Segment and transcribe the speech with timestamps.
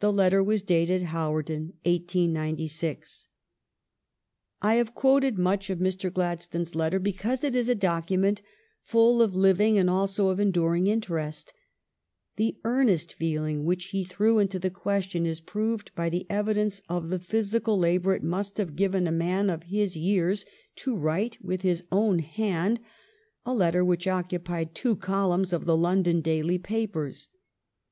[0.00, 3.28] The letter was dated Hawarden, 1896.
[4.60, 6.12] I have quoted much of Mr.
[6.12, 8.42] Gladstone's letter because it is a document
[8.82, 11.52] full of living and also ■of enduring intL rest.
[12.36, 15.40] THl L arnest feeling which m^i^^^^^^g^^^^^^gmm ^^ threw into ■"^ ^■^^c" I {},£ question is
[15.40, 19.62] proved by the evidence of the physical labor it must have given a man of
[19.70, 20.46] his years
[20.78, 22.80] to write with his own hand
[23.46, 27.28] a letter which occupied two columns of the London daily papers.